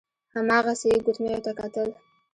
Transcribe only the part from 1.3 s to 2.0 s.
ته کتل.